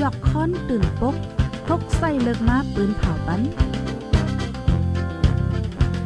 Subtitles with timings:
[0.00, 1.14] ยอกค้อนตื่นปก
[1.66, 3.40] พกใส่เลิกมาปืนเผาปัน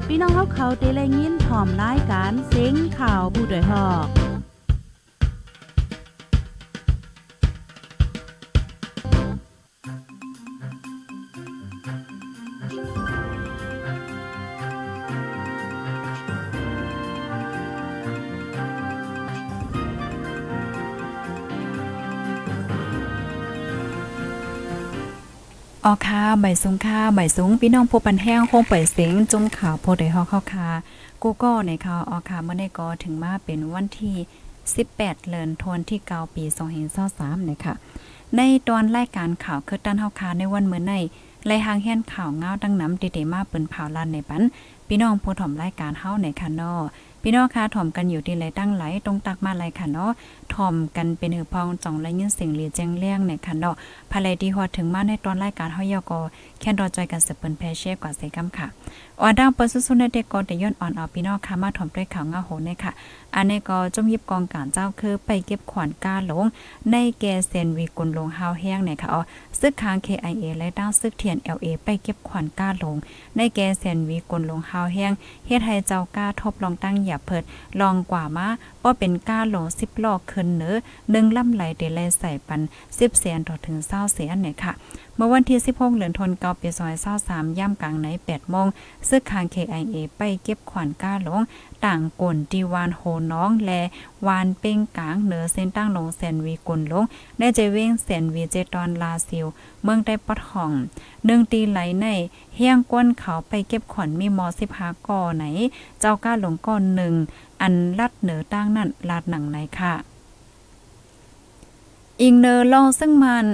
[0.07, 4.18] พี่น้องเขาเขาเตะแลยินผอมรายการเซ็งข่าวผู้ดยหอก
[25.89, 30.69] ออค่ะใบสูงค่ะใบสูงพี่น้องผู้ปันแห้งคงเปิดเสียงจุ่มข่าวโพดได้ฮอกเข้าค่ะ
[31.23, 34.17] กูก็ในข่าวออค่ะเมื่อในก็ถึงมาเป็นวันที่
[34.69, 36.45] 18เดือนธันวาคมที่9ปี
[36.97, 37.75] 2023นะคะ
[38.37, 40.93] ในตอนรายการข่าวคือด้านเฮาคาในวันเมื่อใน
[41.47, 44.43] ไล่หางแห่นข่าวเงาดังน้ำเดๆมาเปิ้นเผาลันในปัน
[44.89, 46.81] พี่น้องผู้ถ่อมรายการเฮาในค่ะนาะ
[47.23, 50.11] พี่น้องค่ะถ่อมกันอยู่ที่ไหลตั้งไหลตรงตักมาไหลค่ะเนาะ
[50.55, 53.75] ถ่อมกันเป็นหือพองจ่องและยินเสียงเรียแจ้งเลี้ยงในค่ะเนาะ
[54.11, 56.21] ภายในที่ฮอดถึงมาในตอนรายการเฮายอก็
[56.61, 58.67] แค่รอจอยกันสเปิ้นแพเช่กว่าใส่กำค่ะ
[59.21, 62.93] ออนดังเปิ้นสุๆในเด็กก็ได้ย้อนอ่อนเอาพี่น้องค่ะมาถ่อมด้วยข่าวเงาโหในค่ะ
[63.35, 66.45] อันนี้ก็จมยิบกองการเจ้าคือไปเก็บขวัญกาหลง
[66.91, 69.21] ในแกเซนวีกุลลงฮาวแห้งในค่ะอ๋อ
[69.61, 72.97] ซึกค้าง KIA และด้านซึกเทียน LA ไปเก็บขวัญกาหลง
[73.37, 75.13] ในแกเซนวีกุลลงฮาวแห้ง
[75.47, 77.43] เฮ็ดให้เจ้าก้าทบลองตั้งอย่าเพิด
[77.81, 78.49] ลองกว่ามา
[78.85, 84.73] ก็เป็นก้าหลง10ลอกขึ้นเนอ1ลำไหลเดลใส่ปัน10แสนต่อถึง20แสนเนี่ยค่ะ
[85.21, 86.69] เมื่อวันที่ 16เดือนธันวาคมปี
[87.15, 88.67] 2023ย่ำกลางใน8โมง
[89.09, 91.41] ซึกค้าง KIA ไปเก็บขวัญก้าหลง
[91.85, 93.03] ต่างกลดีวานโห
[93.33, 93.83] น้องและ
[94.27, 97.05] วานเป้งกลางเหนือเส้นตั้งลงแสนวีกุลลง
[97.39, 99.47] ได้ใจเว้งแสนวีเจตอนลาซิล
[99.83, 100.73] เมืองได้ปอดห้อง
[101.27, 102.07] หนึ่งตีไหลใน
[102.57, 105.45] เฮียงก้นเขาไปเก็บขวัญมีมอสิบหาก่อไหน
[106.01, 107.15] เจ้าก้าหลงก้อนหนึ่ง
[107.61, 109.95] อันลัดเหนือตั้งนั่นลาดหนังไหนค่ะ
[112.21, 113.47] อิงเนอร์ลองซึ่งมัน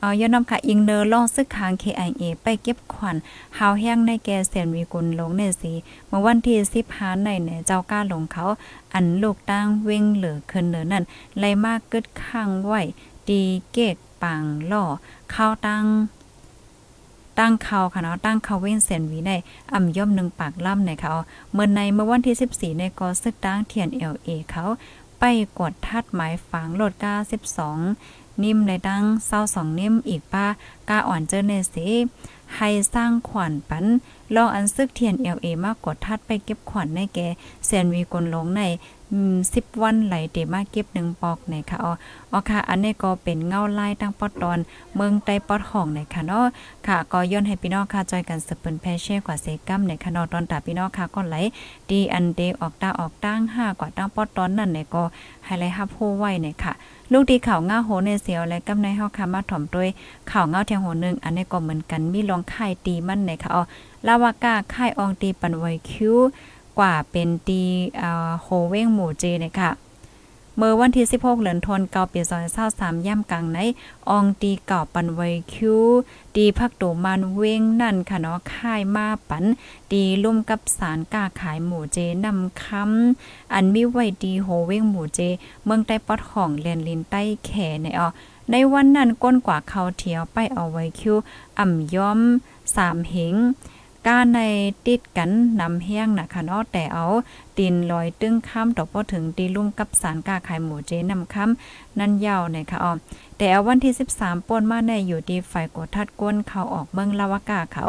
[0.00, 3.16] เอายอนำค่ะอิงเนอร์ล่องซึกคาง KIA ไปเก็บขวัญ
[3.58, 5.72] หาวแห้งในแกเสนวีกุลลงในสี
[6.08, 6.58] เมื่อวันที่
[6.90, 8.44] 15ในเนี่ยเจ้าก้าลงเขา
[8.92, 11.04] อันลูกตั้งเว้งเหลือขึ้นเนือนั่น
[11.38, 12.72] ไล่มากกึดข้างไหว
[13.28, 13.42] ดี
[13.72, 14.84] เกตปังล่อ
[15.30, 15.84] เข้าตั้ง
[17.38, 19.30] ตั้งเขาค่ะเนาะตั้งเขาเว้นเซนวีใน
[19.72, 21.12] อ่ำย่อมหนึ่งปากล่ำในเขา
[21.52, 24.64] เมื่อในเมื่อวันที่ 14 ในกอซึกตั้งเทียน LA เขา
[25.18, 25.24] ไป
[25.58, 27.14] กดทัดหมายฝังโหลดก้า
[27.78, 30.46] 12 นิ่มในตั้งเศร้าสองนิ่มอีกป้า
[30.88, 31.88] กาอ่อนเจอเนสิ
[32.56, 33.86] ให้สร้างขวัญปัน
[34.34, 37.18] ลองอันซึกเทียนเอลเอมากกดทัดไปเก็บขวัญในแก
[37.66, 38.62] แซนวีกลลงใน
[39.54, 41.92] สิบวันไหลเดมาเก็บหนึ่งปอกในค่ะอ๋อ
[42.32, 44.58] อค่ะ อันนี้ก็เป็นเงาลายตั้งปอดตอน
[44.94, 46.46] เมืองใต้ปอดห้องในค่ะเนาะ
[46.86, 51.36] ค่ะ ก็ย้อนให้พี่น้องค่ะจอยกันสืบเปิ้นแพเช่กว่าเซกัมในค่ะเนาะตอนตาพี่น้องค่ะก็ไหล
[51.90, 55.02] ดีอันเดออกตาออกตั้งห้ากว่าตั้งปอดตอนนั่นในก็
[55.44, 56.72] ให้ไลฮับโฮไว้ในค่ะ
[57.12, 59.88] ลูกดีข่าวง่าโหในเสียวและกำในเฮาค่ะมาถ่อมด้วย
[60.30, 63.62] ข่าวเงาเทียงโหนึงอันนี้ก็เหมือนกันมีลองค่ายตีมันในค่ะอ๋อ
[64.06, 66.16] ลาวากาค่ายอองตีปันไวคิว
[66.78, 67.62] กว่าเป็นตี
[68.00, 69.72] อ่าโฮเว้งหมู่เจเนี่ยค่ะ
[70.56, 72.44] เมื่อวันที่ 16 เหลือนทนเกาเปียซอย
[72.76, 73.58] 23ย่ำกลางใน
[74.08, 75.20] อองตีเก่าปันไว
[75.52, 75.80] คิว
[76.36, 79.44] ดีพักโตมันเว้งนั่นค่ะเนาะค่ายมาปัน
[79.92, 85.20] ดีลุ่มกับสารกาขายหมูเจนำคำอันมีไว้ดีโฮเว้งหมูเจ
[85.64, 87.50] เมืองใต้ปอดของเลนลินใต้แข
[87.82, 88.08] ในออ
[88.50, 91.16] ในวันนั้นก้นกว่าเขาเทียวไปเอาไว้คิว
[91.58, 92.20] อ่ำย้อม
[92.76, 93.36] สามเหง
[94.08, 94.40] การใน
[94.86, 95.30] ติดกัน
[95.60, 97.06] นำเฮียงนะคะเนาะแต่เอา
[97.58, 102.92] ดินลอยตึ้งค้ำต่อพอถึงตีลุ่มกับสารกาขายหมูเจนำค้ำนั่นยาวเนี่ยค่ะอ๋อ
[103.36, 107.84] แต่เอาวันที่ 13ป่นมาในอยู่ดีฝ่ายกดทัดก้นเขาออกเมืองลาวากาเขา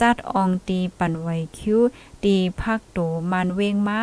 [0.00, 1.80] จัดอองตีปันไวคิว
[2.24, 4.00] ตีพักตูมันเวงมา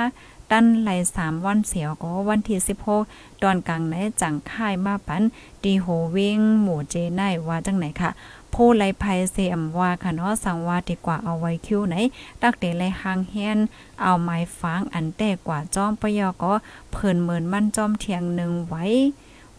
[0.52, 2.60] ตั้นไหลสามวันเสียวก็วันที่
[3.02, 5.24] 16ตอนกลางในจังค่ายมาปัน
[5.64, 8.10] ตีโหเวงหมู่เจไนว่าจังไหนค่ะ
[8.54, 11.96] ผู้ไลภัยเสียมว่าค่ะเนาะสังว่าดีกว่าเอาไว้คิวไหน
[12.42, 13.58] ตักเดไลหางแฮน
[14.02, 16.54] เอาไม้ฟางอันแต่กว่าจอมปยอก็
[16.92, 18.86] เพิ่นเหมือนมันจอมเทียงหนึ่งไว้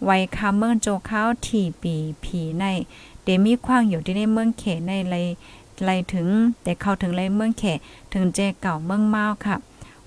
[0.04, 2.64] ไว้คาเมืองโจข้าวที่ปีผีใน
[3.24, 5.16] เดมีขว้างอยู่ที่ในเมืองเขในไร
[5.84, 6.28] ไรถึง
[6.62, 7.64] แต่เข้าถึงไรเมืองเข
[8.12, 9.56] ถึงเจเก่าเมืองเมาค่ะ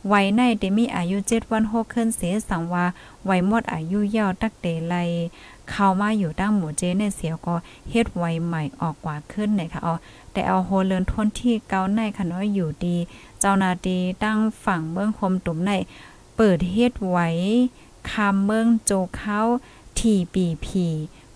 [0.07, 2.85] ไว้ในเดมีอายุ7วัน6ขึ้นเสียสังว่า
[3.25, 4.95] ไว้หมดอายุยาวตักเดไล
[5.69, 7.55] เข้ามาอยู่ตั้งหมู่เจในเสียวก็
[7.89, 9.93] เฮ็ดไว้ใหม่ออกกว่าขึ้นนะคะเอา
[10.31, 12.97] แต่เอาโฮเลินทนที่เกาในค่ะน้อยอยู่ดี
[13.39, 15.71] เจ้านาดีตั้งฝั่งเมืองคมตุ่มใน
[16.35, 17.27] เปิดเฮ็ดไว้
[18.11, 19.39] คำเมืองโจเขา
[19.97, 20.87] ทีปีพี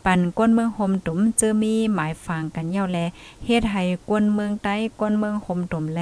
[0.05, 2.99] ปันก้นเมืองโฮมตุ่มเจอมีหมายฟังกันเย่าแล
[3.45, 6.01] เฮ็ดให้ก้นเมืองใต้ก้นเมืองโฮมตุ่มแล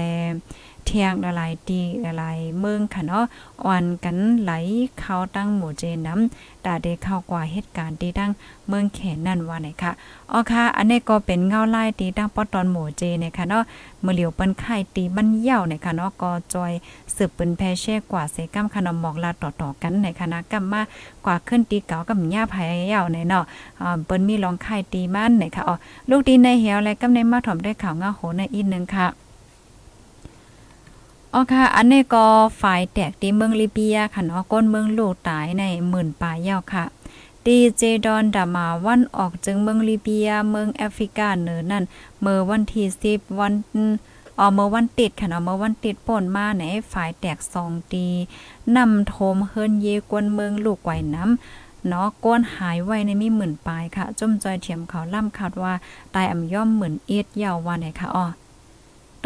[0.86, 3.26] เทียงละลายดีละลายเมืองค่ะเนาะ
[3.64, 4.52] อ่อนกันไหล
[5.00, 8.32] เข้าตั้งหมู่เจน้ำตาได้เข้ากว่าเหตุการณ์ที่ตั้ง
[8.68, 9.92] เมืองแขนนั่นว่าไหนค่ะ
[10.32, 13.64] อ๋อค่ะ อันนี้ก็เป็นเงาลายตีตั้งปอตอนหมู่เจเนี่ยค่ะเนาะ
[14.04, 16.72] มือเหลียวเปิ้นไข่ตีมันเหี่ยวเนี่ยค่ะเนาะก็จอย
[17.16, 20.82] สืบเปิ้นแพเช่กว่าเสกัมขนมหมอกลาต่อๆกันในคณะกรรมมา
[21.26, 23.44] กว่าขึ้นตีเก่ากับหญ้าภายเหี่ยวในเนาะ
[23.82, 25.76] อ่าเปิ้นมีลองไข่ตีมันเนี่ยค่ะอ๋อ
[26.10, 29.08] ลูกดีในเหี่ยวและกำในมาถ่อมได้ข่าวเงาโหในอีกนึงค่ะ
[31.38, 32.26] อ๋อค่ะ อันนี้ก็
[32.62, 36.84] ฝ่ายแตกที่เมืองลิเบียค่ะเนาะก้นเมืองลูกตายในหมื่นปลายยาวค่ะ
[37.46, 41.84] ดีเจดอนดามาวันออกจึงเมืองลิเบีย เมืองแอฟริกาเหนือนั่น
[42.22, 43.54] เมื่อวันที่10วัน
[44.40, 48.08] ออเมื่อวันติดค่ะเนาะเมื่อวันติดป่นมาในฝ่ายแตกสองตี
[48.76, 55.74] นำโทมเฮิรนเยกวนเมืองลูกไวน้ำเนาะก้นหายไว้ในมีหมื่นปลายค่ะ จุ่มจอยเถียมเขาล่ำคาดว่า
[56.16, 58.26] ตายอ่ำย่อมเหมือนเอ็ดยาววันไหนค่ะอ๋อ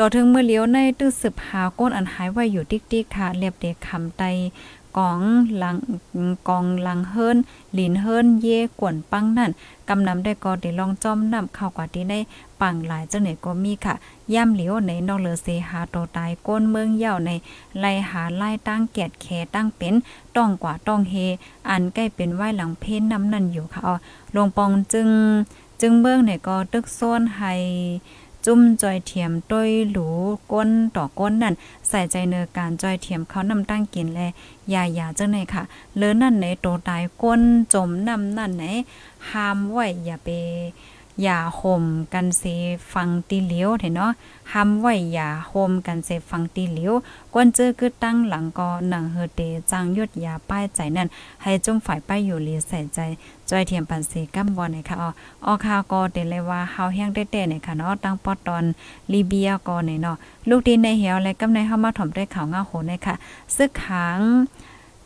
[0.01, 4.23] ต่อถึงเมื่อเลี้ยวในตื้อสืบหาก้นอันหายไว้อยู่ติ๊กๆค่ะเรียบเด็กคำไต
[4.97, 5.19] กอง
[5.57, 5.77] หลัง
[6.49, 7.37] กองหลังเฮิรน
[7.73, 9.51] หลินเฮิรนเย่กวนปังนั่น
[9.89, 12.19] กำนำได้ก็ได้ลองจอมนำเข้ากว่าที่ได้
[12.61, 13.93] ปังหลายเจังไหนก็มีค่ะ
[14.33, 17.31] ย่ำเหลียวในนอกเหลือเสหาโตตายก้นเมืองเย่าใน
[17.79, 19.93] ไล่หาไล่ตั้งแกดแขตั้งเป็น
[20.35, 21.15] ต้องกว่าต้องเฮ
[21.69, 23.95] อันใกล้เป็นไหวหลังเพนน้ำนั่นอยู่ค่ะอ๋อ
[24.35, 25.09] ลงปองจึง
[25.81, 27.53] จึงเบื้องเนี่ยก็ตึกโซนให้
[28.51, 30.07] จุ่มจอยเทียมต้ยหลู
[30.51, 31.55] ก้นต่อก้นนั่น
[31.89, 34.21] ใส่ใจเนอการจอยเทียมเขานำตั้งกินแล
[34.73, 35.63] ยายาจังไหนค่ะ
[35.97, 37.41] เลือนั่นในโตตายก้น
[37.73, 38.65] จมนำนั่นไหน
[39.29, 40.27] ห้ามไว้อย่าไป
[41.24, 41.83] อย่าห่ม
[42.13, 42.44] กันเส
[42.94, 44.12] ฟังตีเหลียวเนาะ
[44.54, 46.94] ห้ามไว้อย่าห่มกันเสฟังตีเหลียว
[47.33, 51.07] กวนเจอคือตั้งหลังก็หนังเฮเตจางยดยาป้ายใจนั่น
[51.42, 53.00] ให้จุ่มฝ่ายป้ายอยู่ลีใส่ใจ
[53.50, 55.10] จอยเทียมปันเสกัมบอลนะคะอ๋อ
[55.45, 58.63] ออคาก็เตเลยว่าเฮาแห้งได้แต่เนี่ยค่ะเนาะตั้งปอตอน
[59.12, 60.16] ลีเบียก็เนี่ยเนาะ
[60.50, 63.16] ลูกดินในเหี่ยวและกำในเฮามาถ่อมด้ข่าวเงาโหเนี่ยค่ะ
[63.56, 64.19] ซึกขัง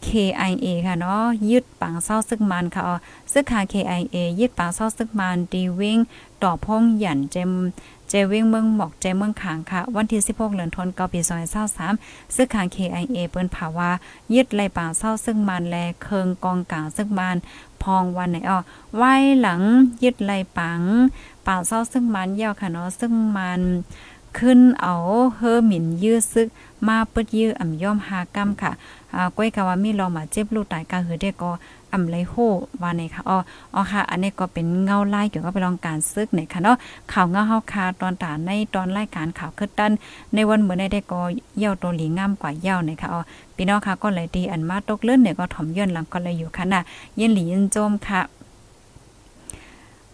[0.07, 2.95] KIA ค่ะเนาะยึดปังเศร้าซึกมันค่ะอ๋อ
[3.31, 5.99] ซึกขา KIA ยึดปังเศร้าซึกมันดีวิ่ง
[6.43, 7.51] ต่อพงหยันเจม
[8.09, 11.19] เจวิ่งเมืองหมอกเจเมืองขางค่ะ วันที่ 16เดือนธันวาคมปี
[11.77, 13.89] 2023ซึกขา KIA เปิ้นภาวา
[14.33, 17.37] ยึดไหลปังเศร้าซึกมันแลเคิงกองกลางซึกมัน
[17.83, 18.59] พองวันไหนอ๋อ
[18.95, 19.61] ไว้หลัง
[20.03, 20.81] ยึดไหลปัง
[21.45, 23.61] ปังเศร้าซึกมันยาวค่ะเนาะซึ่งมัน
[24.39, 24.95] ขึ้นเอา
[25.35, 26.47] เฮอหมิ่นยื้อซึก
[26.87, 28.71] มาเปิดยื้ออ่ำย่อมหากำค่ะ
[29.15, 31.51] อ่าก้อยกะว่ามีลองมาเจ็บลูกตายกาหือได้ก็
[31.93, 32.35] อำไรโห
[32.81, 33.37] ว่าในค่ะอ๋อ
[33.75, 36.77] อ๋อค่ะ อันนี้ก็เป็นเงาไล่เกี่ยวกับไปลองการซึกในค่ะเนาะ
[37.11, 39.91] ข่าวเงาเฮาคาตอนตาในตอนรายการข่าวคึดตัน
[40.33, 41.21] ในวันเหมือนได้ก็
[41.59, 43.21] เย่าตัวหลีงามกว่าเย่าในค่ะอ๋อ
[43.55, 46.81] พี่น้องค่ะก็เลยดีอันมาตกเลื่อนเนี่ยก็ถ่อมย่นหลังก็เลยอยู่ค่ะน่ะ
[47.19, 48.21] ยินหลียินโจมค่ะ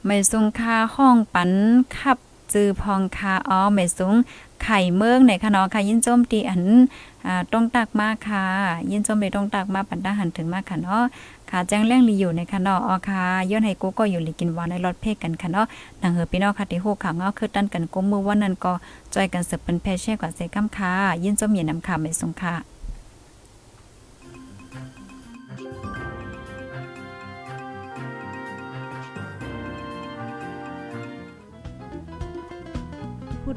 [0.06, 1.52] ไม่ทรงคาห้องปัน
[1.98, 2.18] ขับ
[2.54, 4.16] จือพองคาอ๋อไม่สูง
[4.64, 6.64] ไข่เมืองในคะเนาะค่ะยินโจมตีอัน
[7.26, 8.46] อ่าต้องตักมากค่ะ
[8.92, 11.04] ยินโจมเลยต้องตักมาปันดาหันถึงมากค่ะเนาะ
[11.50, 15.66] ค่ะแจ้งแรงลีอยู่ในคะเนาะอ๋อค่ะย้อนให้กูก็อยู่ลีกินวานในรถเพกกันค่ะเนาะ
[16.02, 18.74] นางเฮอพี่น้องค่ะที่ฮู้ข่าวเงาคือตั้นกันกุมมือวันนั้นก็
[19.14, 20.94] จอยกันเสิร์ฟเป็นแพเช่กว่าเซกัมค่ะ
[21.24, 22.79] ยินโจมเย็นนำค่ะไม่สูงค่ะ